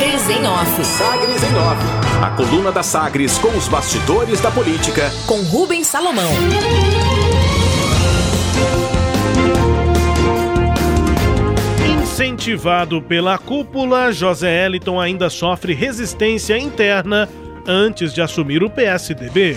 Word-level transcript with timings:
Sagres 0.00 0.30
em 0.30 0.46
Off. 0.46 0.84
Sagres 0.86 1.42
em 1.42 1.56
Off. 1.56 2.24
A 2.24 2.30
coluna 2.30 2.72
da 2.72 2.82
Sagres 2.82 3.36
com 3.36 3.48
os 3.48 3.68
bastidores 3.68 4.40
da 4.40 4.50
política. 4.50 5.12
Com 5.26 5.42
Rubens 5.42 5.88
Salomão. 5.88 6.32
Incentivado 12.02 13.02
pela 13.02 13.36
cúpula, 13.36 14.10
José 14.10 14.64
Eliton 14.64 14.98
ainda 14.98 15.28
sofre 15.28 15.74
resistência 15.74 16.56
interna 16.56 17.28
antes 17.66 18.14
de 18.14 18.22
assumir 18.22 18.62
o 18.62 18.70
PSDB. 18.70 19.54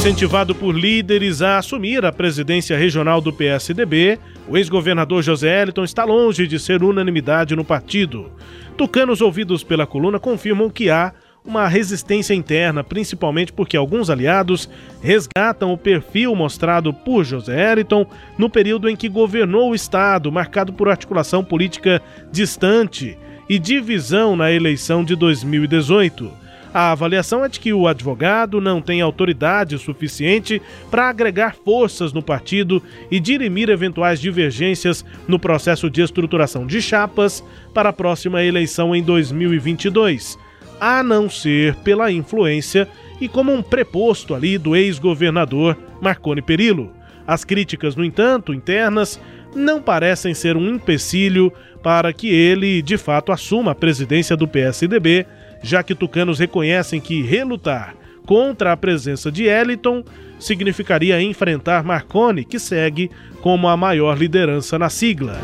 Incentivado 0.00 0.54
por 0.54 0.74
líderes 0.74 1.42
a 1.42 1.58
assumir 1.58 2.06
a 2.06 2.10
presidência 2.10 2.74
regional 2.74 3.20
do 3.20 3.30
PSDB, 3.30 4.18
o 4.48 4.56
ex-governador 4.56 5.22
José 5.22 5.60
Eliton 5.60 5.84
está 5.84 6.06
longe 6.06 6.46
de 6.46 6.58
ser 6.58 6.82
unanimidade 6.82 7.54
no 7.54 7.66
partido. 7.66 8.32
Tucanos 8.78 9.20
ouvidos 9.20 9.62
pela 9.62 9.86
coluna 9.86 10.18
confirmam 10.18 10.70
que 10.70 10.88
há 10.88 11.12
uma 11.44 11.68
resistência 11.68 12.32
interna, 12.32 12.82
principalmente 12.82 13.52
porque 13.52 13.76
alguns 13.76 14.08
aliados 14.08 14.70
resgatam 15.02 15.70
o 15.70 15.76
perfil 15.76 16.34
mostrado 16.34 16.94
por 16.94 17.22
José 17.22 17.72
Eriton 17.72 18.06
no 18.38 18.48
período 18.48 18.88
em 18.88 18.96
que 18.96 19.06
governou 19.06 19.70
o 19.70 19.74
Estado, 19.74 20.32
marcado 20.32 20.72
por 20.72 20.88
articulação 20.88 21.44
política 21.44 22.00
distante 22.32 23.18
e 23.50 23.58
divisão 23.58 24.34
na 24.34 24.50
eleição 24.50 25.04
de 25.04 25.14
2018. 25.14 26.40
A 26.72 26.92
avaliação 26.92 27.44
é 27.44 27.48
de 27.48 27.58
que 27.58 27.72
o 27.72 27.88
advogado 27.88 28.60
não 28.60 28.80
tem 28.80 29.00
autoridade 29.00 29.76
suficiente 29.78 30.62
para 30.90 31.08
agregar 31.08 31.56
forças 31.56 32.12
no 32.12 32.22
partido 32.22 32.82
e 33.10 33.18
dirimir 33.18 33.68
eventuais 33.68 34.20
divergências 34.20 35.04
no 35.26 35.38
processo 35.38 35.90
de 35.90 36.00
estruturação 36.00 36.66
de 36.66 36.80
chapas 36.80 37.42
para 37.74 37.88
a 37.88 37.92
próxima 37.92 38.44
eleição 38.44 38.94
em 38.94 39.02
2022 39.02 40.38
a 40.80 41.02
não 41.02 41.28
ser 41.28 41.74
pela 41.76 42.10
influência 42.10 42.88
e 43.20 43.28
como 43.28 43.52
um 43.52 43.62
preposto 43.62 44.34
ali 44.34 44.56
do 44.56 44.74
ex-governador 44.74 45.76
Marconi 46.00 46.40
Perillo. 46.40 46.90
As 47.26 47.44
críticas, 47.44 47.94
no 47.94 48.04
entanto, 48.04 48.54
internas, 48.54 49.20
não 49.54 49.82
parecem 49.82 50.32
ser 50.32 50.56
um 50.56 50.74
empecilho 50.74 51.52
para 51.82 52.12
que 52.12 52.28
ele, 52.28 52.80
de 52.80 52.96
fato, 52.96 53.30
assuma 53.30 53.72
a 53.72 53.74
presidência 53.74 54.36
do 54.36 54.48
PSDB, 54.48 55.26
já 55.62 55.82
que 55.82 55.94
tucanos 55.94 56.38
reconhecem 56.38 57.00
que 57.00 57.22
relutar 57.22 57.94
contra 58.26 58.72
a 58.72 58.76
presença 58.76 59.30
de 59.30 59.44
Eliton 59.44 60.04
significaria 60.38 61.20
enfrentar 61.20 61.82
Marconi, 61.82 62.44
que 62.44 62.58
segue 62.58 63.10
como 63.40 63.68
a 63.68 63.76
maior 63.76 64.16
liderança 64.16 64.78
na 64.78 64.88
sigla. 64.88 65.38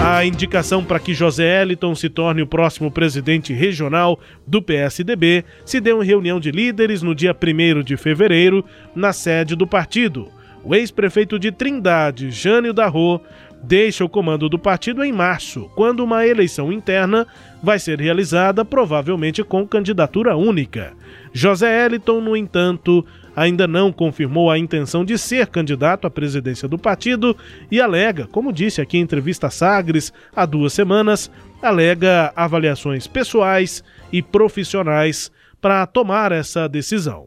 A 0.00 0.24
indicação 0.24 0.84
para 0.84 1.00
que 1.00 1.12
José 1.12 1.62
Eliton 1.62 1.94
se 1.94 2.08
torne 2.08 2.40
o 2.40 2.46
próximo 2.46 2.88
presidente 2.88 3.52
regional 3.52 4.20
do 4.46 4.62
PSDB 4.62 5.44
se 5.64 5.80
deu 5.80 6.02
em 6.02 6.06
reunião 6.06 6.38
de 6.38 6.52
líderes 6.52 7.02
no 7.02 7.14
dia 7.14 7.34
1 7.34 7.82
de 7.82 7.96
fevereiro, 7.96 8.64
na 8.94 9.12
sede 9.12 9.56
do 9.56 9.66
partido. 9.66 10.28
O 10.62 10.74
ex-prefeito 10.74 11.38
de 11.38 11.50
Trindade, 11.50 12.30
Jânio 12.30 12.72
Darro, 12.72 13.20
deixa 13.62 14.04
o 14.04 14.08
comando 14.08 14.48
do 14.48 14.58
partido 14.58 15.04
em 15.04 15.12
março, 15.12 15.70
quando 15.74 16.00
uma 16.00 16.26
eleição 16.26 16.72
interna 16.72 17.26
vai 17.62 17.78
ser 17.78 18.00
realizada, 18.00 18.64
provavelmente 18.64 19.42
com 19.42 19.66
candidatura 19.66 20.36
única. 20.36 20.92
José 21.32 21.84
Eliton, 21.84 22.20
no 22.20 22.36
entanto, 22.36 23.04
ainda 23.34 23.66
não 23.68 23.92
confirmou 23.92 24.50
a 24.50 24.58
intenção 24.58 25.04
de 25.04 25.16
ser 25.18 25.46
candidato 25.46 26.06
à 26.06 26.10
presidência 26.10 26.68
do 26.68 26.78
partido 26.78 27.36
e 27.70 27.80
alega, 27.80 28.26
como 28.26 28.52
disse 28.52 28.80
aqui 28.80 28.98
em 28.98 29.02
entrevista 29.02 29.50
Sagres 29.50 30.12
há 30.34 30.44
duas 30.44 30.72
semanas, 30.72 31.30
alega 31.62 32.32
avaliações 32.34 33.06
pessoais 33.06 33.82
e 34.12 34.22
profissionais 34.22 35.30
para 35.60 35.86
tomar 35.86 36.32
essa 36.32 36.68
decisão. 36.68 37.26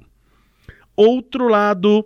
Outro 0.95 1.47
lado, 1.47 2.05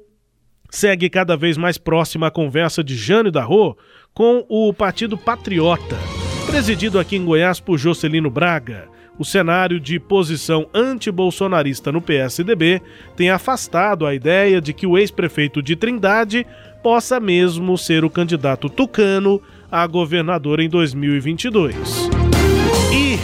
segue 0.69 1.09
cada 1.09 1.35
vez 1.37 1.57
mais 1.57 1.77
próxima 1.77 2.27
a 2.27 2.31
conversa 2.31 2.83
de 2.83 2.95
Jânio 2.95 3.31
Darro 3.31 3.77
com 4.13 4.45
o 4.49 4.73
Partido 4.73 5.17
Patriota, 5.17 5.97
presidido 6.45 6.99
aqui 6.99 7.15
em 7.15 7.25
Goiás 7.25 7.59
por 7.59 7.77
Jocelino 7.77 8.29
Braga 8.29 8.95
o 9.17 9.23
cenário 9.23 9.79
de 9.79 9.99
posição 9.99 10.67
anti-bolsonarista 10.73 11.91
no 11.91 12.01
PSDB 12.01 12.81
tem 13.15 13.29
afastado 13.29 14.05
a 14.05 14.13
ideia 14.13 14.59
de 14.59 14.73
que 14.73 14.85
o 14.85 14.97
ex-prefeito 14.97 15.61
de 15.61 15.75
Trindade 15.75 16.45
possa 16.83 17.19
mesmo 17.19 17.77
ser 17.77 18.03
o 18.03 18.09
candidato 18.09 18.69
tucano 18.69 19.41
a 19.71 19.87
governador 19.87 20.59
em 20.59 20.69
2022. 20.69 22.14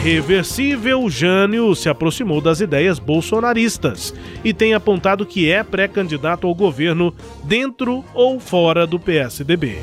Irreversível, 0.04 1.08
Jânio 1.12 1.76
se 1.76 1.88
aproximou 1.88 2.42
das 2.42 2.60
ideias 2.60 2.98
bolsonaristas 2.98 4.12
e 4.44 4.52
tem 4.52 4.74
apontado 4.74 5.28
que 5.28 5.52
é 5.52 5.64
pré-candidato 5.64 6.48
ao 6.48 6.56
governo 6.56 7.14
dentro 7.44 8.04
ou 8.12 8.40
fora 8.40 8.88
do 8.88 9.00
PSDB. 9.00 9.78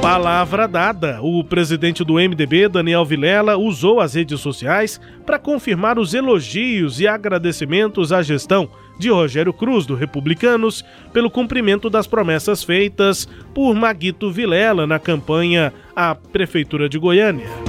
Palavra 0.00 0.68
dada. 0.68 1.18
O 1.20 1.42
presidente 1.42 2.04
do 2.04 2.14
MDB, 2.14 2.68
Daniel 2.68 3.04
Vilela, 3.04 3.56
usou 3.56 3.98
as 4.00 4.14
redes 4.14 4.40
sociais 4.40 5.00
para 5.26 5.36
confirmar 5.36 5.98
os 5.98 6.14
elogios 6.14 7.00
e 7.00 7.08
agradecimentos 7.08 8.12
à 8.12 8.22
gestão 8.22 8.70
de 8.96 9.10
Rogério 9.10 9.52
Cruz, 9.52 9.86
do 9.86 9.96
Republicanos, 9.96 10.84
pelo 11.12 11.28
cumprimento 11.28 11.90
das 11.90 12.06
promessas 12.06 12.62
feitas 12.62 13.28
por 13.52 13.74
Maguito 13.74 14.30
Vilela 14.30 14.86
na 14.86 15.00
campanha 15.00 15.72
à 15.96 16.14
Prefeitura 16.14 16.88
de 16.88 16.96
Goiânia. 16.96 17.67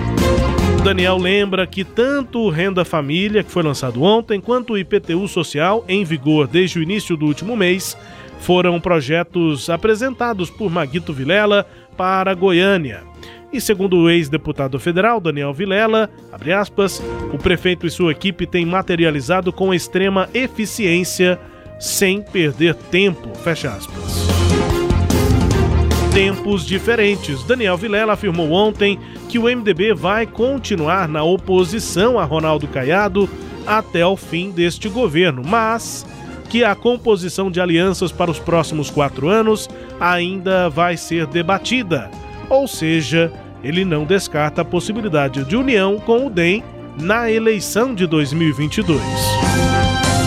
Daniel 0.83 1.17
lembra 1.17 1.67
que 1.67 1.83
tanto 1.83 2.39
o 2.39 2.49
Renda 2.49 2.85
Família, 2.85 3.43
que 3.43 3.51
foi 3.51 3.61
lançado 3.61 4.01
ontem, 4.01 4.39
quanto 4.39 4.73
o 4.73 4.77
IPTU 4.77 5.27
Social, 5.27 5.83
em 5.87 6.03
vigor 6.03 6.47
desde 6.47 6.79
o 6.79 6.83
início 6.83 7.17
do 7.17 7.25
último 7.25 7.55
mês, 7.55 7.97
foram 8.39 8.79
projetos 8.79 9.69
apresentados 9.69 10.49
por 10.49 10.71
Maguito 10.71 11.13
Vilela 11.13 11.67
para 11.97 12.33
Goiânia. 12.33 13.03
E 13.51 13.59
segundo 13.59 13.97
o 13.97 14.09
ex-deputado 14.09 14.79
federal 14.79 15.19
Daniel 15.19 15.53
Vilela, 15.53 16.09
aspas, 16.57 17.03
o 17.33 17.37
prefeito 17.37 17.85
e 17.85 17.91
sua 17.91 18.11
equipe 18.11 18.47
têm 18.47 18.65
materializado 18.65 19.51
com 19.51 19.73
extrema 19.73 20.29
eficiência, 20.33 21.39
sem 21.79 22.21
perder 22.21 22.75
tempo, 22.75 23.35
fecha 23.35 23.69
aspas. 23.71 24.27
Tempos 26.13 26.65
diferentes. 26.65 27.43
Daniel 27.43 27.77
Vilela 27.77 28.13
afirmou 28.13 28.51
ontem 28.51 28.99
que 29.29 29.37
o 29.37 29.43
MDB 29.43 29.93
vai 29.93 30.25
continuar 30.25 31.07
na 31.07 31.23
oposição 31.23 32.17
a 32.17 32.25
Ronaldo 32.25 32.67
Caiado 32.67 33.29
até 33.65 34.03
o 34.03 34.17
fim 34.17 34.49
deste 34.49 34.89
governo, 34.89 35.43
mas 35.45 36.03
que 36.49 36.63
a 36.63 36.73
composição 36.73 37.51
de 37.51 37.61
alianças 37.61 38.11
para 38.11 38.31
os 38.31 38.39
próximos 38.39 38.89
quatro 38.89 39.29
anos 39.29 39.69
ainda 39.99 40.67
vai 40.67 40.97
ser 40.97 41.27
debatida, 41.27 42.09
ou 42.49 42.67
seja, 42.67 43.31
ele 43.63 43.85
não 43.85 44.03
descarta 44.03 44.63
a 44.63 44.65
possibilidade 44.65 45.43
de 45.43 45.55
união 45.55 45.99
com 45.99 46.25
o 46.25 46.29
DEM 46.29 46.63
na 46.99 47.31
eleição 47.31 47.93
de 47.93 48.07
2022. 48.07 48.99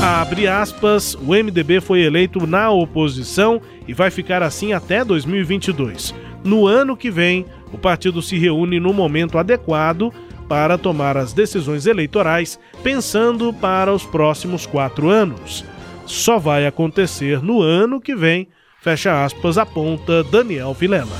Abre 0.00 0.46
aspas, 0.46 1.14
o 1.14 1.32
MDB 1.32 1.80
foi 1.80 2.02
eleito 2.02 2.46
na 2.46 2.70
oposição 2.70 3.60
e 3.88 3.92
vai 3.92 4.12
ficar 4.12 4.44
assim 4.44 4.72
até 4.72 5.04
2022. 5.04 6.14
No 6.44 6.66
ano 6.66 6.96
que 6.96 7.10
vem, 7.10 7.46
o 7.72 7.78
partido 7.78 8.20
se 8.20 8.38
reúne 8.38 8.78
no 8.78 8.92
momento 8.92 9.38
adequado 9.38 10.12
para 10.48 10.76
tomar 10.76 11.16
as 11.16 11.32
decisões 11.32 11.86
eleitorais, 11.86 12.58
pensando 12.82 13.52
para 13.52 13.92
os 13.92 14.04
próximos 14.04 14.66
quatro 14.66 15.08
anos 15.08 15.64
só 16.06 16.38
vai 16.38 16.66
acontecer 16.66 17.42
no 17.42 17.62
ano 17.62 18.00
que 18.00 18.14
vem, 18.14 18.48
fecha 18.80 19.24
aspas, 19.24 19.58
aponta 19.58 20.22
Daniel 20.24 20.74
Vilela. 20.74 21.16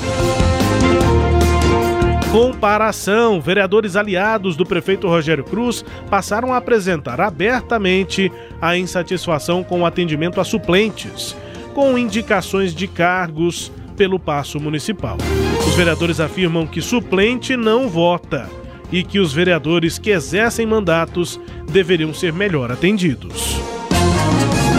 Comparação: 2.30 3.40
vereadores 3.40 3.96
aliados 3.96 4.56
do 4.56 4.64
prefeito 4.64 5.08
Rogério 5.08 5.44
Cruz 5.44 5.84
passaram 6.08 6.52
a 6.52 6.56
apresentar 6.56 7.20
abertamente 7.20 8.32
a 8.60 8.76
insatisfação 8.76 9.62
com 9.62 9.82
o 9.82 9.86
atendimento 9.86 10.40
a 10.40 10.44
suplentes, 10.44 11.36
com 11.74 11.98
indicações 11.98 12.74
de 12.74 12.86
cargos 12.86 13.70
pelo 13.96 14.18
passo 14.18 14.58
municipal. 14.58 15.18
Os 15.72 15.78
vereadores 15.78 16.20
afirmam 16.20 16.66
que 16.66 16.82
suplente 16.82 17.56
não 17.56 17.88
vota 17.88 18.46
e 18.92 19.02
que 19.02 19.18
os 19.18 19.32
vereadores 19.32 19.98
que 19.98 20.10
exercem 20.10 20.66
mandatos 20.66 21.40
deveriam 21.66 22.12
ser 22.12 22.30
melhor 22.30 22.70
atendidos. 22.70 23.58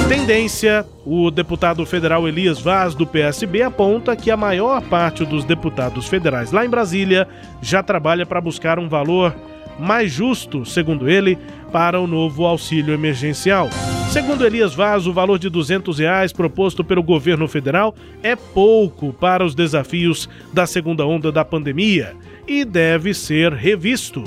Tendência: 0.08 0.86
o 1.04 1.32
deputado 1.32 1.84
federal 1.84 2.28
Elias 2.28 2.60
Vaz, 2.60 2.94
do 2.94 3.08
PSB, 3.08 3.64
aponta 3.64 4.16
que 4.16 4.30
a 4.30 4.38
maior 4.38 4.84
parte 4.84 5.26
dos 5.26 5.44
deputados 5.44 6.08
federais 6.08 6.52
lá 6.52 6.64
em 6.64 6.70
Brasília 6.70 7.28
já 7.60 7.82
trabalha 7.82 8.24
para 8.24 8.40
buscar 8.40 8.78
um 8.78 8.88
valor 8.88 9.36
mais 9.80 10.12
justo, 10.12 10.64
segundo 10.64 11.10
ele, 11.10 11.40
para 11.72 12.00
o 12.00 12.06
novo 12.06 12.46
auxílio 12.46 12.94
emergencial. 12.94 13.68
Segundo 14.14 14.46
Elias 14.46 14.76
Vaz, 14.76 15.08
o 15.08 15.12
valor 15.12 15.40
de 15.40 15.50
200 15.50 15.98
reais 15.98 16.32
proposto 16.32 16.84
pelo 16.84 17.02
governo 17.02 17.48
federal 17.48 17.96
é 18.22 18.36
pouco 18.36 19.12
para 19.12 19.44
os 19.44 19.56
desafios 19.56 20.30
da 20.54 20.68
segunda 20.68 21.04
onda 21.04 21.32
da 21.32 21.44
pandemia 21.44 22.16
e 22.48 22.64
deve 22.64 23.12
ser 23.16 23.54
revisto. 23.54 24.24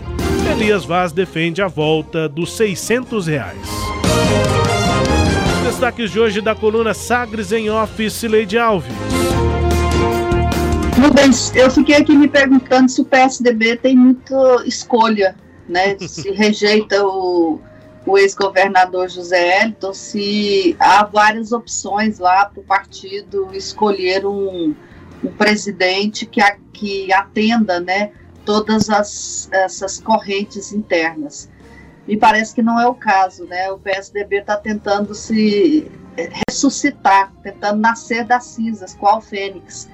Elias 0.50 0.84
Vaz 0.84 1.12
defende 1.12 1.62
a 1.62 1.68
volta 1.68 2.28
dos 2.28 2.56
600 2.56 3.28
reais. 3.28 3.60
Destaques 5.64 6.10
de 6.10 6.18
hoje 6.18 6.40
da 6.40 6.56
coluna 6.56 6.92
Sagres 6.92 7.52
em 7.52 7.70
Office, 7.70 8.24
Leide 8.24 8.58
Alves. 8.58 8.92
Rubens, 11.00 11.54
eu 11.54 11.70
fiquei 11.70 11.94
aqui 11.94 12.16
me 12.16 12.26
perguntando 12.26 12.90
se 12.90 13.02
o 13.02 13.04
PSDB 13.04 13.76
tem 13.76 13.96
muita 13.96 14.64
escolha, 14.66 15.36
né? 15.68 15.96
Se 16.00 16.32
rejeita 16.34 17.06
o, 17.06 17.60
o 18.06 18.17
ex-governador 18.17 19.08
José 19.08 19.64
Elton, 19.64 19.93
se 19.93 20.76
há 20.79 21.05
várias 21.05 21.50
opções 21.50 22.20
lá 22.20 22.47
para 22.47 22.61
o 22.61 22.64
partido 22.64 23.49
escolher 23.53 24.25
um, 24.25 24.75
um 25.25 25.32
presidente 25.32 26.25
que, 26.25 26.41
a, 26.41 26.56
que 26.73 27.12
atenda, 27.12 27.81
né? 27.81 28.12
Todas 28.44 28.88
as, 28.88 29.49
essas 29.50 29.99
correntes 29.99 30.73
internas. 30.73 31.50
Me 32.06 32.17
parece 32.17 32.55
que 32.55 32.62
não 32.62 32.81
é 32.81 32.87
o 32.87 32.94
caso, 32.94 33.44
né? 33.47 33.73
O 33.73 33.79
PSDB 33.79 34.37
está 34.37 34.56
tentando 34.56 35.12
se 35.12 35.91
ressuscitar, 36.49 37.32
tentando 37.43 37.81
nascer 37.81 38.25
das 38.25 38.44
cinzas, 38.44 38.94
qual 38.94 39.20
fênix. 39.20 39.88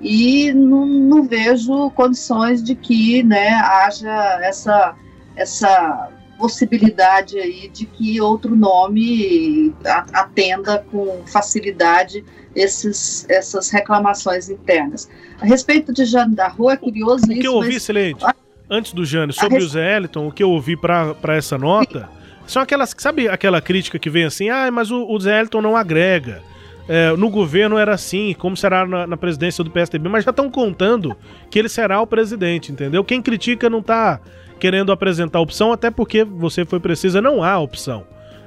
E 0.00 0.52
não, 0.54 0.86
não 0.86 1.22
vejo 1.24 1.90
condições 1.90 2.62
de 2.62 2.74
que 2.74 3.22
né, 3.22 3.50
haja 3.50 4.38
essa, 4.42 4.96
essa 5.36 6.10
possibilidade 6.38 7.38
aí 7.38 7.68
de 7.68 7.84
que 7.84 8.20
outro 8.20 8.54
nome 8.54 9.74
atenda 10.12 10.84
com 10.90 11.22
facilidade 11.26 12.24
esses, 12.54 13.28
essas 13.28 13.68
reclamações 13.70 14.48
internas. 14.48 15.08
A 15.40 15.46
respeito 15.46 15.92
de 15.92 16.04
Jane 16.04 16.34
da 16.34 16.48
Rua, 16.48 16.74
é 16.74 16.76
curioso 16.76 17.24
o 17.24 17.28
que 17.28 17.46
eu 17.46 17.54
ouvi, 17.54 17.68
mas... 17.68 17.76
Excelente 17.76 18.24
antes 18.70 18.92
do 18.92 19.04
Jânio, 19.04 19.32
sobre 19.32 19.56
res... 19.56 19.64
o 19.64 19.68
Zé 19.68 19.96
Eliton, 19.96 20.28
o 20.28 20.32
que 20.32 20.42
eu 20.42 20.50
ouvi 20.50 20.76
para 20.76 21.36
essa 21.36 21.56
nota, 21.56 22.08
são 22.46 22.62
aquelas, 22.62 22.94
sabe 22.98 23.28
aquela 23.28 23.60
crítica 23.60 23.98
que 23.98 24.10
vem 24.10 24.24
assim, 24.24 24.50
ah, 24.50 24.70
mas 24.70 24.90
o, 24.90 25.06
o 25.06 25.18
Zé 25.18 25.40
Eliton 25.40 25.62
não 25.62 25.76
agrega. 25.76 26.42
É, 26.88 27.14
no 27.16 27.28
governo 27.28 27.76
era 27.76 27.92
assim, 27.92 28.34
como 28.38 28.56
será 28.56 28.86
na, 28.86 29.06
na 29.06 29.16
presidência 29.16 29.62
do 29.62 29.70
PSDB, 29.70 30.08
mas 30.08 30.24
já 30.24 30.30
estão 30.30 30.50
contando 30.50 31.14
que 31.50 31.58
ele 31.58 31.68
será 31.68 32.00
o 32.00 32.06
presidente, 32.06 32.72
entendeu? 32.72 33.04
Quem 33.04 33.20
critica 33.20 33.68
não 33.68 33.80
está 33.80 34.20
querendo 34.58 34.92
apresentar 34.92 35.40
opção, 35.40 35.72
até 35.72 35.90
porque 35.90 36.24
você 36.24 36.64
foi 36.64 36.80
precisa, 36.80 37.20
não 37.20 37.42
há 37.42 37.58
opção. 37.58 38.04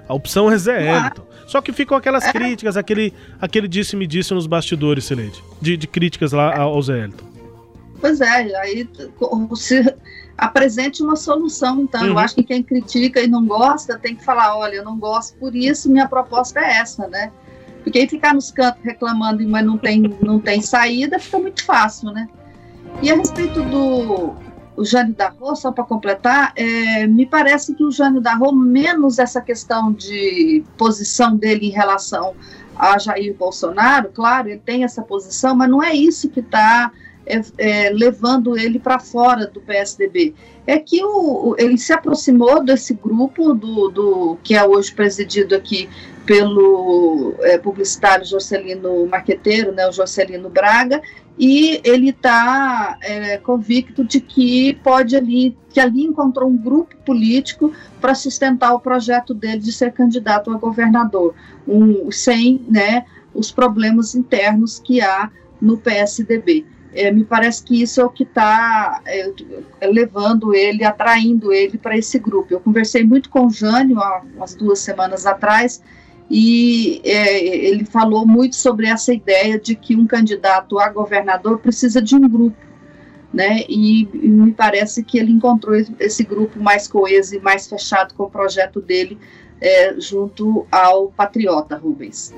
A 0.08 0.13
opção 0.13 0.52
é 0.52 0.58
Zé 0.58 0.98
Eliton. 0.98 1.24
Só 1.48 1.62
que 1.62 1.72
ficam 1.72 1.98
aquelas 1.98 2.25
é. 2.25 2.31
críticas, 2.31 2.78
aquele, 2.78 3.13
aquele 3.40 3.68
disse-me-disse 3.68 4.34
nos 4.34 4.48
bastidores, 4.48 5.06
Celede, 5.06 5.42
de, 5.62 5.78
de 5.78 5.88
críticas 5.88 6.31
lá 6.31 6.58
ao 6.58 6.81
Zé 6.81 7.06
Eliton. 7.06 7.25
Pois 8.00 8.19
é, 8.19 8.56
aí 8.58 8.90
se 9.56 9.96
apresente 10.38 11.04
uma 11.04 11.16
solução, 11.16 11.81
então. 11.81 12.02
Uhum. 12.02 12.08
Eu 12.08 12.19
acho 12.19 12.36
que 12.36 12.44
quem 12.44 12.63
critica 12.63 13.22
e 13.22 13.28
não 13.28 13.46
gosta 13.46 13.98
tem 13.98 14.16
que 14.16 14.25
falar, 14.25 14.58
olha, 14.58 14.78
eu 14.78 14.84
não 14.84 14.98
gosto 14.98 15.38
por 15.38 15.56
isso, 15.56 15.90
minha 15.90 16.08
proposta 16.08 16.60
é 16.60 16.78
essa, 16.78 17.08
né? 17.08 17.31
Porque 17.84 18.00
aí 18.00 18.08
ficar 18.08 18.34
nos 18.34 18.52
cantos 18.52 18.84
reclamando, 18.84 19.48
mas 19.48 19.66
não 19.66 19.78
tem, 19.78 20.02
não 20.22 20.40
tem 20.40 20.62
saída, 20.62 21.19
fica 21.19 21.38
muito 21.40 21.63
fácil, 21.63 22.12
né? 22.12 22.28
E 23.02 23.12
a 23.12 23.16
respeito 23.16 23.62
do 23.63 24.34
o 24.81 24.86
Jânio 24.86 25.13
da 25.13 25.30
Rô, 25.30 25.56
só 25.56 25.72
para 25.72 25.83
completar, 25.83 26.54
é, 26.56 27.06
me 27.06 27.28
parece 27.28 27.75
que 27.75 27.83
o 27.83 27.92
Jânio 27.92 28.19
da 28.19 28.33
Rô, 28.33 28.51
menos 28.51 29.19
essa 29.19 29.39
questão 29.39 29.94
de 29.94 30.63
posição 30.75 31.36
dele 31.36 31.68
em 31.68 31.72
relação 31.72 32.33
a 32.75 32.98
Jair 32.98 33.36
Bolsonaro, 33.36 34.10
claro, 34.12 34.50
ele 34.50 34.57
tem 34.57 34.83
essa 34.83 35.04
posição, 35.04 35.56
mas 35.56 35.69
não 35.69 35.83
é 35.83 35.94
isso 35.94 36.31
que 36.31 36.39
está 36.39 36.92
é, 37.28 37.42
é, 37.60 37.89
levando 37.92 38.57
ele 38.57 38.80
para 38.80 38.98
fora 38.98 39.45
do 39.45 39.62
PSDB. 39.62 40.33
É 40.66 40.80
que 40.80 41.04
o, 41.04 41.56
ele 41.60 41.77
se 41.77 41.94
aproximou 41.94 42.63
desse 42.63 42.95
grupo 42.95 43.54
do, 43.54 43.89
do 43.89 44.38
que 44.44 44.56
é 44.56 44.66
hoje 44.66 44.92
presidido 44.92 45.54
aqui 45.54 45.88
pelo 46.26 47.36
é, 47.40 47.58
publicitário 47.58 48.26
Jocelino 48.26 49.06
Marqueteiro, 49.08 49.72
né, 49.72 49.88
o 49.88 49.92
Jocelino 49.92 50.50
Braga, 50.50 51.02
e 51.38 51.82
ele 51.84 52.10
está 52.10 52.98
é, 53.02 53.38
convicto 53.38 54.04
de 54.04 54.20
que 54.20 54.74
pode 54.84 55.16
ali, 55.16 55.58
que 55.70 55.80
ali 55.80 56.04
encontrou 56.04 56.50
um 56.50 56.58
grupo 56.58 56.96
político 56.98 57.74
para 58.00 58.14
sustentar 58.14 58.74
o 58.74 58.80
projeto 58.80 59.34
dele 59.34 59.60
de 59.60 59.72
ser 59.72 59.92
candidato 59.92 60.52
a 60.52 60.58
governador, 60.58 61.34
um, 61.68 62.12
sem 62.12 62.64
né, 62.70 63.06
os 63.34 63.52
problemas 63.52 64.14
internos 64.14 64.80
que 64.80 65.02
há 65.02 65.32
no 65.60 65.78
PSDB. 65.78 66.66
É, 66.94 67.10
me 67.10 67.24
parece 67.24 67.64
que 67.64 67.82
isso 67.82 68.02
é 68.02 68.06
o 68.06 68.10
que 68.10 68.24
está 68.24 69.02
é, 69.06 69.32
levando 69.88 70.54
ele, 70.54 70.84
atraindo 70.84 71.54
ele 71.54 71.78
para 71.78 71.98
esse 71.98 72.20
grupo. 72.20 72.54
Eu 72.54 72.60
conversei 72.60 73.04
muito 73.04 73.30
com 73.30 73.48
o 73.48 73.50
Jânio 73.50 74.00
há 74.00 74.22
umas 74.36 74.54
duas 74.54 74.80
semanas 74.80 75.26
atrás 75.26 75.82
e 76.33 77.01
é, 77.04 77.44
ele 77.68 77.83
falou 77.83 78.25
muito 78.25 78.56
sobre 78.56 78.88
essa 78.88 79.13
ideia 79.13 79.60
de 79.60 79.75
que 79.75 79.98
um 79.98 80.07
candidato 80.07 80.80
a 80.80 80.88
governador 80.88 81.60
precisa 81.60 82.01
de 82.01 82.16
um 82.16 82.22
grupo, 82.22 82.56
né? 83.33 83.66
E, 83.68 84.04
e 84.13 84.30
me 84.30 84.54
parece 84.54 85.04
que 85.04 85.19
ele 85.19 85.30
encontrou 85.30 85.75
esse 86.00 86.24
grupo 86.24 86.57
mais 86.57 86.88
coeso 86.88 87.36
e 87.36 87.39
mais 87.42 87.68
fechado 87.68 88.13
com 88.13 88.24
o 88.24 88.30
projeto 88.30 88.80
dele 88.80 89.19
é, 89.60 90.00
junto 90.00 90.66
ao 90.72 91.07
Patriota 91.12 91.75
Rubens. 91.75 92.34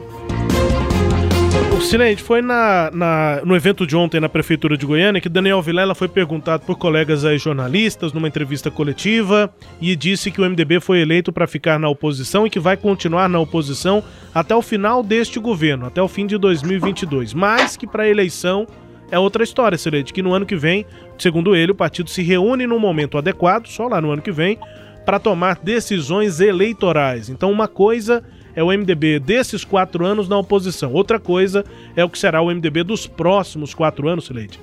O 1.54 1.82
Silente, 1.82 2.24
foi 2.24 2.42
na, 2.42 2.90
na, 2.92 3.42
no 3.44 3.56
evento 3.56 3.86
de 3.86 3.96
ontem 3.96 4.20
na 4.20 4.28
Prefeitura 4.28 4.76
de 4.76 4.86
Goiânia 4.86 5.22
que 5.22 5.30
Daniel 5.30 5.62
Vilela 5.62 5.94
foi 5.94 6.08
perguntado 6.08 6.66
por 6.66 6.78
colegas 6.78 7.26
aí 7.26 7.38
jornalistas 7.38 8.12
numa 8.12 8.28
entrevista 8.28 8.72
coletiva 8.72 9.54
e 9.80 9.96
disse 9.96 10.32
que 10.32 10.42
o 10.42 10.50
MDB 10.50 10.80
foi 10.80 11.02
eleito 11.02 11.32
para 11.32 11.46
ficar 11.46 11.78
na 11.78 11.88
oposição 11.90 12.48
e 12.48 12.50
que 12.50 12.60
vai 12.60 12.76
continuar 12.76 13.30
na 13.30 13.40
oposição 13.40 14.04
até 14.34 14.56
o 14.56 14.62
final 14.62 15.04
deste 15.04 15.40
governo, 15.40 15.86
até 15.86 16.02
o 16.02 16.08
fim 16.08 16.26
de 16.26 16.38
2022. 16.40 17.34
Mas 17.34 17.78
que 17.78 17.86
para 17.86 18.04
a 18.04 18.10
eleição 18.10 18.66
é 19.12 19.20
outra 19.20 19.44
história, 19.44 19.78
Silente, 19.78 20.12
que 20.12 20.24
no 20.24 20.34
ano 20.34 20.46
que 20.48 20.56
vem, 20.56 20.88
segundo 21.20 21.56
ele, 21.56 21.72
o 21.72 21.76
partido 21.76 22.10
se 22.10 22.24
reúne 22.24 22.66
num 22.66 22.80
momento 22.80 23.16
adequado, 23.16 23.68
só 23.68 23.88
lá 23.88 24.02
no 24.02 24.10
ano 24.10 24.24
que 24.24 24.32
vem, 24.32 24.58
para 25.06 25.20
tomar 25.20 25.60
decisões 25.60 26.40
eleitorais. 26.40 27.30
Então, 27.30 27.52
uma 27.52 27.68
coisa 27.68 28.24
é 28.56 28.64
o 28.64 28.68
MDB 28.68 29.20
desses 29.20 29.64
quatro 29.64 30.06
anos 30.06 30.28
na 30.28 30.38
oposição. 30.38 30.94
Outra 30.94 31.20
coisa 31.20 31.66
é 31.96 32.04
o 32.04 32.10
que 32.10 32.20
será 32.20 32.42
o 32.42 32.48
MDB 32.48 32.84
dos 32.84 33.08
próximos 33.08 33.74
quatro 33.74 34.08
anos, 34.08 34.26
Sileide. 34.26 34.60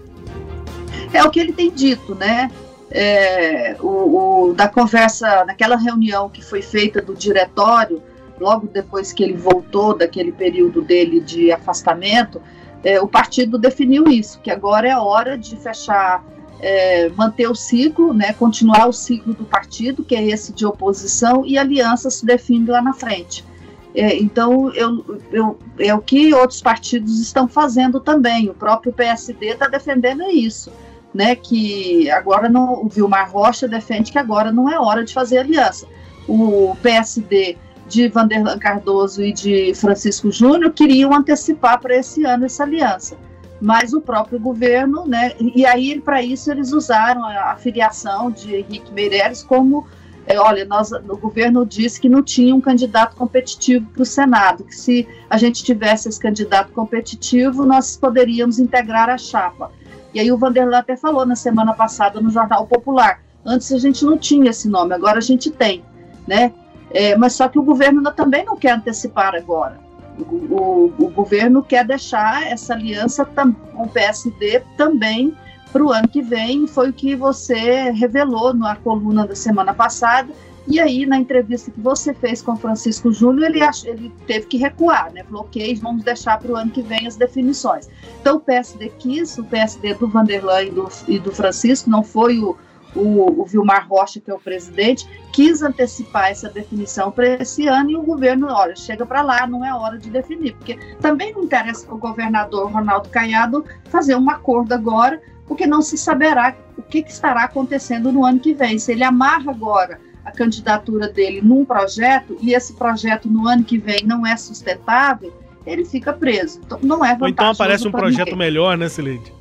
É 1.13 1.25
o 1.25 1.31
que 1.31 1.41
ele 1.41 1.53
tem 1.53 1.71
dito, 1.71 2.15
né? 2.15 2.51
É, 2.91 3.77
o, 3.81 4.49
o, 4.49 4.55
da 4.55 4.69
conversa, 4.69 5.45
naquela 5.45 5.77
reunião 5.77 6.29
que 6.29 6.45
foi 6.45 6.63
feita 6.63 7.01
do 7.01 7.15
diretório, 7.15 8.03
logo 8.39 8.67
depois 8.67 9.13
que 9.13 9.23
ele 9.23 9.35
voltou 9.35 9.97
daquele 9.97 10.33
período 10.33 10.83
dele 10.83 11.21
de 11.21 11.53
afastamento, 11.53 12.41
é, 12.83 13.01
o 13.01 13.07
partido 13.07 13.59
definiu 13.59 14.09
isso, 14.09 14.41
que 14.41 14.51
agora 14.51 14.89
é 14.89 14.97
hora 14.97 15.37
de 15.37 15.57
fechar, 15.57 16.25
é, 16.61 17.09
manter 17.11 17.49
o 17.49 17.55
ciclo, 17.55 18.13
né, 18.13 18.33
continuar 18.33 18.89
o 18.89 18.93
ciclo 18.93 19.35
do 19.35 19.45
partido, 19.45 20.03
que 20.03 20.17
é 20.17 20.27
esse 20.27 20.53
de 20.53 20.65
oposição, 20.65 21.45
e 21.45 21.59
aliança 21.59 22.11
se 22.11 22.25
define 22.25 22.67
lá 22.67 22.81
na 22.81 22.93
frente. 22.93 23.45
É, 23.95 24.17
então, 24.17 24.73
eu, 24.73 25.21
eu, 25.33 25.59
é 25.79 25.95
o 25.95 26.01
que 26.01 26.33
outros 26.33 26.63
partidos 26.63 27.21
estão 27.21 27.49
fazendo 27.49 28.01
também. 28.01 28.49
O 28.49 28.55
próprio 28.55 28.93
PSD 28.93 29.47
está 29.49 29.67
defendendo 29.67 30.23
isso, 30.31 30.71
né? 31.13 31.35
Que 31.35 32.11
agora 32.11 32.49
não, 32.49 32.85
o 32.85 32.89
Vilmar 32.89 33.31
Rocha 33.31 33.67
defende 33.67 34.13
que 34.13 34.19
agora 34.19 34.53
não 34.53 34.71
é 34.71 34.79
hora 34.79 35.05
de 35.05 35.13
fazer 35.13 35.39
aliança. 35.39 35.87
O 36.29 36.77
PSD 36.83 37.57
de 37.91 38.09
Vanderlan 38.09 38.57
Cardoso 38.59 39.23
e 39.23 39.33
de 39.33 39.75
Francisco 39.75 40.31
Júnior 40.31 40.73
queriam 40.73 41.13
antecipar 41.13 41.81
para 41.81 41.97
esse 41.97 42.25
ano 42.25 42.47
essa 42.47 42.63
aliança, 42.63 43.17
mas 43.61 43.93
o 43.93 44.01
próprio 44.01 44.39
governo, 44.39 45.05
né? 45.05 45.33
E 45.41 45.67
aí 45.67 46.01
para 46.01 46.23
isso 46.23 46.53
eles 46.53 46.73
usaram 46.73 47.25
a, 47.25 47.57
filiação 47.57 48.31
de 48.31 48.55
Henrique 48.55 48.93
Meirelles 48.93 49.43
como 49.43 49.87
é, 50.27 50.39
olha, 50.39 50.65
nós, 50.65 50.93
o 50.93 51.17
governo 51.17 51.65
disse 51.67 52.01
que 52.01 52.09
não 52.09 52.23
tinha 52.23 52.55
um 52.55 52.61
candidato 52.61 53.17
competitivo 53.17 53.87
para 53.91 54.03
o 54.03 54.07
Senado, 54.07 54.65
que 54.65 54.75
se 54.75 55.09
a 55.29 55.37
gente 55.37 55.65
tivesse 55.65 56.09
esse 56.09 56.21
candidato 56.21 56.73
competitivo, 56.73 57.65
nós 57.65 57.97
poderíamos 57.97 58.59
integrar 58.59 59.09
a 59.09 59.19
chapa. 59.19 59.73
E 60.13 60.21
aí 60.21 60.31
o 60.31 60.39
Vanderlan 60.39 60.79
até 60.79 60.97
falou 60.97 61.25
na 61.25 61.37
semana 61.37 61.73
passada 61.73 62.21
no 62.21 62.31
Jornal 62.31 62.67
Popular, 62.67 63.21
antes 63.45 63.73
a 63.73 63.79
gente 63.79 64.05
não 64.05 64.19
tinha 64.19 64.51
esse 64.51 64.69
nome, 64.69 64.95
agora 64.95 65.19
a 65.19 65.23
gente 65.23 65.51
tem, 65.51 65.83
né? 66.27 66.53
É, 66.93 67.17
mas 67.17 67.35
só 67.35 67.49
que 67.49 67.59
o 67.59 67.63
governo 67.63 68.03
também 68.13 68.45
não 68.45 68.57
quer 68.57 68.73
antecipar 68.73 69.35
agora. 69.35 69.79
O, 70.19 70.35
o, 70.35 70.95
o 70.99 71.11
governo 71.11 71.63
quer 71.63 71.85
deixar 71.85 72.47
essa 72.47 72.75
aliança 72.75 73.25
com 73.25 73.83
o 73.83 73.89
PSD 73.89 74.63
também 74.77 75.35
para 75.73 75.85
o 75.85 75.91
ano 75.91 76.09
que 76.09 76.23
vem, 76.23 76.67
foi 76.67 76.91
o 76.91 76.93
que 76.93 77.15
você 77.15 77.91
revelou 77.91 78.53
na 78.53 78.77
coluna 78.77 79.27
da 79.27 79.35
semana 79.35 79.73
passada, 79.73 80.33
E 80.69 80.79
aí, 80.79 81.07
na 81.07 81.19
entrevista 81.19 81.71
que 81.71 81.81
você 81.81 82.13
fez 82.13 82.43
com 82.43 82.55
Francisco 82.55 83.11
Júnior, 83.11 83.51
ele, 83.51 83.61
ele 83.85 84.13
teve 84.27 84.47
que 84.47 84.57
recuar, 84.57 85.11
né? 85.13 85.25
Falou, 85.25 85.43
ok, 85.43 85.75
vamos 85.77 86.05
deixar 86.05 86.39
para 86.39 86.53
o 86.53 86.57
ano 86.57 86.71
que 86.71 86.83
vem 86.83 87.07
as 87.07 87.17
definições. 87.17 87.89
Então, 88.21 88.37
o 88.37 88.41
PSD 88.41 88.91
quis, 88.99 89.37
o 89.39 89.45
PSD 89.45 89.95
do 89.95 90.07
Vanderlan 90.07 90.63
e 90.63 90.71
do, 90.71 90.89
e 91.09 91.19
do 91.19 91.33
Francisco, 91.33 91.89
não 91.89 92.05
foi 92.05 92.39
o, 92.39 92.57
o, 92.95 93.41
o, 93.41 93.45
Vilmar 93.45 93.87
Rocha, 93.89 94.21
que 94.21 94.31
é 94.31 94.35
o 94.35 94.39
presidente, 94.39 95.09
quis 95.33 95.63
antecipar 95.63 96.31
essa 96.31 96.49
definição 96.49 97.11
para 97.11 97.27
esse 97.41 97.67
ano 97.67 97.91
e 97.91 97.97
o 97.97 98.03
governo, 98.03 98.49
olha, 98.51 98.75
chega 98.77 99.07
para 99.07 99.23
lá, 99.23 99.47
não 99.47 99.65
é 99.65 99.73
hora 99.73 99.99
de 99.99 100.11
definir, 100.11 100.55
porque 100.55 100.79
também 101.01 101.33
não 101.33 101.45
interessa 101.45 101.93
o 101.93 101.99
governador 101.99 102.71
Ronaldo 102.71 103.09
Caiado 103.09 103.65
fazer 103.89 104.17
um 104.17 104.29
acordo 104.29 104.73
agora, 104.73 105.21
porque 105.51 105.67
não 105.67 105.83
se 105.83 105.99
saberá 105.99 106.55
o 106.79 106.83
que, 106.83 107.03
que 107.03 107.11
estará 107.11 107.43
acontecendo 107.43 108.13
no 108.13 108.25
ano 108.25 108.39
que 108.39 108.55
vem. 108.55 108.79
Se 108.79 108.93
ele 108.93 109.03
amarra 109.03 109.51
agora 109.51 110.01
a 110.25 110.31
candidatura 110.31 111.09
dele 111.09 111.41
num 111.43 111.65
projeto 111.65 112.39
e 112.41 112.55
esse 112.55 112.75
projeto 112.75 113.29
no 113.29 113.49
ano 113.49 113.65
que 113.65 113.77
vem 113.77 114.05
não 114.05 114.25
é 114.25 114.37
sustentável, 114.37 115.37
ele 115.67 115.85
fica 115.85 116.13
preso. 116.13 116.61
Então, 116.65 116.79
não 116.85 117.05
é 117.05 117.19
Ou 117.21 117.27
então 117.27 117.51
aparece 117.51 117.89
um 117.89 117.91
projeto 117.91 118.27
ninguém. 118.29 118.39
melhor, 118.39 118.79
né, 118.79 118.89
Celide? 118.89 119.33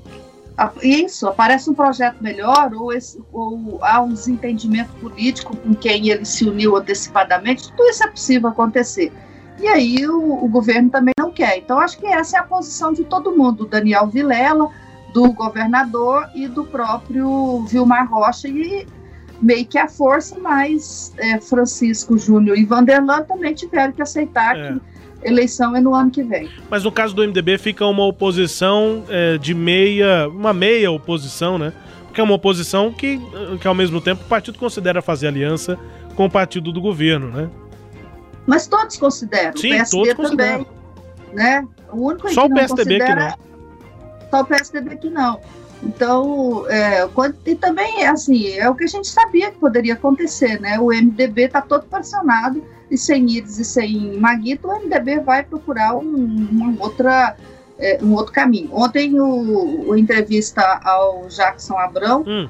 Isso, 0.82 1.28
aparece 1.28 1.70
um 1.70 1.76
projeto 1.76 2.18
melhor 2.24 2.74
ou, 2.74 2.92
esse, 2.92 3.22
ou 3.32 3.78
há 3.84 4.02
um 4.02 4.10
desentendimento 4.10 4.92
político 4.94 5.56
com 5.58 5.76
quem 5.76 6.10
ele 6.10 6.26
se 6.26 6.44
uniu 6.44 6.76
antecipadamente, 6.76 7.70
tudo 7.70 7.88
isso 7.88 8.04
é 8.04 8.08
possível 8.08 8.50
acontecer. 8.50 9.14
E 9.60 9.68
aí 9.68 10.08
o, 10.08 10.44
o 10.44 10.48
governo 10.48 10.90
também 10.90 11.14
não 11.20 11.32
quer. 11.32 11.60
Então, 11.60 11.80
acho 11.80 12.00
que 12.00 12.08
essa 12.08 12.38
é 12.38 12.40
a 12.40 12.44
posição 12.44 12.92
de 12.92 13.04
todo 13.04 13.32
mundo, 13.38 13.58
do 13.58 13.68
Daniel 13.68 14.08
Vilela, 14.08 14.72
do 15.14 15.32
governador 15.32 16.30
e 16.36 16.48
do 16.48 16.64
próprio 16.66 17.66
Vilmar 17.68 18.10
Rocha, 18.10 18.48
e 18.48 18.86
meio 19.42 19.66
que 19.66 19.78
a 19.78 19.88
força, 19.88 20.38
mas 20.40 21.14
é, 21.18 21.40
Francisco 21.40 22.18
Júnior 22.18 22.58
e 22.58 22.66
Vanderlan 22.66 23.24
também 23.24 23.54
tiveram 23.54 23.94
que 23.94 24.02
aceitar 24.02 24.58
é. 24.58 24.74
que 24.74 24.82
eleição 25.24 25.76
é 25.76 25.82
no 25.82 25.94
ano 25.94 26.12
que 26.12 26.24
vem. 26.24 26.50
Mas 26.70 26.84
no 26.84 26.92
caso 26.92 27.14
do 27.16 27.22
MDB 27.22 27.58
fica 27.58 27.86
uma 27.86 28.06
oposição 28.06 29.04
é, 29.10 29.38
de 29.38 29.54
meia, 29.54 30.28
uma 30.30 30.54
meia 30.54 30.92
oposição, 30.92 31.58
né? 31.58 31.74
Porque 32.06 32.22
é 32.22 32.24
uma 32.24 32.34
oposição 32.34 32.92
que, 32.92 33.20
que 33.62 33.68
ao 33.68 33.76
mesmo 33.76 34.02
tempo 34.02 34.24
o 34.24 34.28
partido 34.28 34.58
considera 34.58 35.02
fazer 35.02 35.28
aliança 35.28 35.78
com 36.16 36.26
o 36.26 36.30
partido 36.30 36.72
do 36.72 36.82
governo, 36.82 37.30
né? 37.30 37.50
Mas 38.48 38.66
todos 38.66 38.98
consideram. 38.98 39.56
Sim, 39.56 39.80
o 39.80 39.90
todos 39.90 40.32
também, 40.32 40.66
né? 41.34 41.66
O 41.92 42.08
único 42.08 42.34
só 42.34 42.48
que 42.48 42.52
o 42.52 42.56
PSDB 42.56 43.00
que 43.00 43.16
não. 43.16 43.49
Só 44.30 44.42
o 44.42 44.46
PSDB 44.46 44.98
que 44.98 45.10
não. 45.10 45.40
Então, 45.82 46.66
é, 46.70 47.08
e 47.46 47.56
também, 47.56 48.06
assim, 48.06 48.50
é 48.50 48.70
o 48.70 48.76
que 48.76 48.84
a 48.84 48.88
gente 48.88 49.08
sabia 49.08 49.50
que 49.50 49.58
poderia 49.58 49.94
acontecer, 49.94 50.60
né? 50.60 50.78
O 50.80 50.88
MDB 50.88 51.44
está 51.44 51.62
todo 51.62 51.86
pressionado 51.86 52.62
e 52.92 52.98
sem 52.98 53.30
Iris 53.30 53.60
e 53.60 53.66
sem 53.66 54.18
Maguito, 54.18 54.68
o 54.68 54.76
MDB 54.80 55.20
vai 55.20 55.44
procurar 55.44 55.96
um, 55.96 56.48
uma 56.52 56.84
outra, 56.84 57.36
é, 57.78 58.00
um 58.02 58.14
outro 58.14 58.34
caminho. 58.34 58.70
Ontem, 58.74 59.20
o, 59.20 59.90
o 59.90 59.98
entrevista 59.98 60.62
ao 60.84 61.28
Jackson 61.28 61.78
Abrão, 61.78 62.26
hum. 62.28 62.50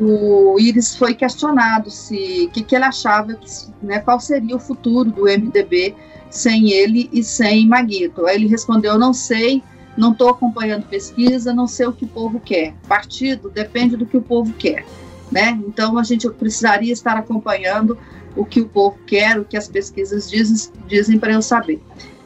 o 0.00 0.58
Iris 0.58 0.96
foi 0.96 1.14
questionado 1.14 1.90
se 1.90 2.46
o 2.48 2.50
que, 2.50 2.62
que 2.62 2.74
ele 2.74 2.84
achava, 2.84 3.34
que, 3.34 3.50
né, 3.82 3.98
qual 3.98 4.20
seria 4.20 4.56
o 4.56 4.60
futuro 4.60 5.10
do 5.10 5.24
MDB 5.24 5.94
sem 6.30 6.70
ele 6.70 7.10
e 7.12 7.22
sem 7.22 7.66
Maguito. 7.66 8.26
Aí 8.26 8.36
ele 8.36 8.46
respondeu, 8.46 8.96
não 8.96 9.12
sei, 9.12 9.62
não 10.00 10.12
estou 10.12 10.30
acompanhando 10.30 10.86
pesquisa, 10.86 11.52
não 11.52 11.66
sei 11.66 11.86
o 11.86 11.92
que 11.92 12.06
o 12.06 12.08
povo 12.08 12.40
quer. 12.40 12.74
Partido 12.88 13.50
depende 13.50 13.96
do 13.96 14.06
que 14.06 14.16
o 14.16 14.22
povo 14.22 14.52
quer. 14.54 14.86
Né? 15.30 15.60
Então 15.68 15.98
a 15.98 16.02
gente 16.02 16.28
precisaria 16.30 16.92
estar 16.92 17.16
acompanhando 17.16 17.96
o 18.34 18.44
que 18.44 18.60
o 18.60 18.66
povo 18.66 18.98
quer, 19.06 19.38
o 19.38 19.44
que 19.44 19.56
as 19.56 19.68
pesquisas 19.68 20.28
dizem, 20.28 20.72
dizem 20.88 21.18
para 21.18 21.34
eu 21.34 21.42
saber. 21.42 21.80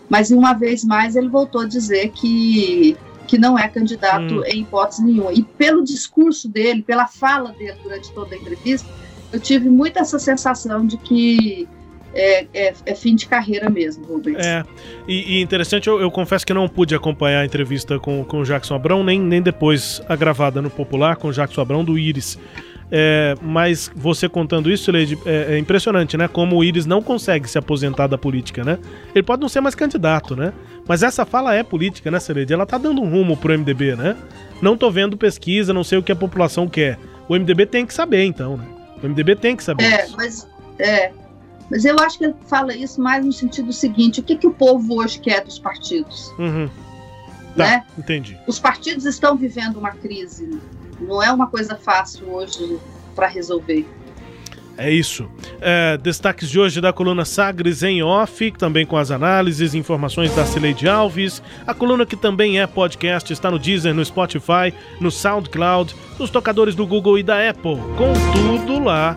Mas 0.08 0.30
uma 0.30 0.54
vez 0.54 0.84
mais 0.84 1.16
ele 1.16 1.28
voltou 1.28 1.62
a 1.62 1.66
dizer 1.66 2.10
que 2.10 2.96
que 3.26 3.38
não 3.38 3.58
é 3.58 3.66
candidato 3.68 4.40
hum. 4.40 4.44
em 4.44 4.60
hipótese 4.60 5.02
nenhuma. 5.02 5.32
E 5.32 5.42
pelo 5.42 5.82
discurso 5.82 6.46
dele, 6.46 6.82
pela 6.82 7.06
fala 7.06 7.52
dele 7.52 7.78
durante 7.82 8.12
toda 8.12 8.34
a 8.34 8.38
entrevista, 8.38 8.86
eu 9.32 9.40
tive 9.40 9.70
muito 9.70 9.98
essa 9.98 10.18
sensação 10.18 10.86
de 10.86 10.98
que 10.98 11.66
é, 12.14 12.46
é, 12.54 12.74
é, 12.86 12.94
fim 12.94 13.14
de 13.14 13.26
carreira 13.26 13.68
mesmo, 13.68 14.06
Rubens. 14.06 14.38
É, 14.38 14.64
e, 15.06 15.36
e 15.36 15.42
interessante, 15.42 15.88
eu, 15.88 16.00
eu, 16.00 16.10
confesso 16.10 16.46
que 16.46 16.54
não 16.54 16.68
pude 16.68 16.94
acompanhar 16.94 17.40
a 17.40 17.44
entrevista 17.44 17.98
com, 17.98 18.24
com 18.24 18.40
o 18.40 18.44
Jackson 18.44 18.74
Abrão, 18.74 19.02
nem, 19.02 19.20
nem 19.20 19.42
depois 19.42 20.00
a 20.08 20.14
gravada 20.14 20.62
no 20.62 20.70
Popular 20.70 21.16
com 21.16 21.28
o 21.28 21.32
Jackson 21.32 21.60
Abrão 21.60 21.84
do 21.84 21.98
Iris. 21.98 22.38
É, 22.90 23.34
mas 23.42 23.90
você 23.94 24.28
contando 24.28 24.70
isso, 24.70 24.92
Leide, 24.92 25.18
é, 25.26 25.54
é, 25.54 25.58
impressionante, 25.58 26.16
né? 26.16 26.28
Como 26.28 26.56
o 26.56 26.62
Iris 26.62 26.86
não 26.86 27.02
consegue 27.02 27.48
se 27.48 27.58
aposentar 27.58 28.06
da 28.06 28.16
política, 28.16 28.62
né? 28.62 28.78
Ele 29.14 29.22
pode 29.22 29.42
não 29.42 29.48
ser 29.48 29.60
mais 29.60 29.74
candidato, 29.74 30.36
né? 30.36 30.52
Mas 30.86 31.02
essa 31.02 31.24
fala 31.24 31.54
é 31.54 31.62
política, 31.62 32.10
né, 32.10 32.20
Celede? 32.20 32.52
Ela 32.52 32.66
tá 32.66 32.78
dando 32.78 33.02
um 33.02 33.08
rumo 33.08 33.36
pro 33.36 33.58
MDB, 33.58 33.96
né? 33.96 34.16
Não 34.62 34.76
tô 34.76 34.90
vendo 34.90 35.16
pesquisa, 35.16 35.72
não 35.72 35.82
sei 35.82 35.98
o 35.98 36.02
que 36.02 36.12
a 36.12 36.16
população 36.16 36.68
quer. 36.68 36.98
O 37.28 37.34
MDB 37.34 37.66
tem 37.66 37.86
que 37.86 37.94
saber, 37.94 38.24
então, 38.24 38.56
né? 38.56 38.64
O 39.02 39.08
MDB 39.08 39.34
tem 39.34 39.56
que 39.56 39.64
saber. 39.64 39.84
É, 39.84 40.04
isso. 40.04 40.16
mas 40.16 40.48
é, 40.78 41.10
mas 41.70 41.84
eu 41.84 41.98
acho 41.98 42.18
que 42.18 42.24
ele 42.24 42.34
fala 42.46 42.74
isso 42.74 43.00
mais 43.00 43.24
no 43.24 43.32
sentido 43.32 43.72
seguinte: 43.72 44.20
o 44.20 44.22
que, 44.22 44.36
que 44.36 44.46
o 44.46 44.52
povo 44.52 45.00
hoje 45.00 45.18
quer 45.18 45.44
dos 45.44 45.58
partidos? 45.58 46.30
Uhum. 46.38 46.68
Tá, 47.56 47.64
né? 47.64 47.84
entendi. 47.96 48.38
Os 48.46 48.58
partidos 48.58 49.04
estão 49.04 49.36
vivendo 49.36 49.76
uma 49.76 49.92
crise. 49.92 50.60
Não 51.00 51.22
é 51.22 51.32
uma 51.32 51.46
coisa 51.46 51.76
fácil 51.76 52.28
hoje 52.28 52.78
para 53.14 53.28
resolver. 53.28 53.86
É 54.76 54.90
isso. 54.90 55.30
É, 55.60 55.96
destaques 55.96 56.50
de 56.50 56.58
hoje 56.58 56.80
da 56.80 56.92
coluna 56.92 57.24
Sagres 57.24 57.84
em 57.84 58.02
Off, 58.02 58.50
também 58.52 58.84
com 58.84 58.96
as 58.96 59.12
análises 59.12 59.72
e 59.72 59.78
informações 59.78 60.34
da 60.34 60.44
Cileide 60.44 60.88
Alves. 60.88 61.40
A 61.64 61.72
coluna 61.72 62.04
que 62.04 62.16
também 62.16 62.60
é 62.60 62.66
podcast 62.66 63.32
está 63.32 63.52
no 63.52 63.58
Deezer, 63.58 63.94
no 63.94 64.04
Spotify, 64.04 64.74
no 65.00 65.12
SoundCloud, 65.12 65.94
nos 66.18 66.28
tocadores 66.28 66.74
do 66.74 66.84
Google 66.84 67.20
e 67.20 67.22
da 67.22 67.48
Apple. 67.48 67.76
Com 67.96 68.12
tudo 68.32 68.82
lá 68.82 69.16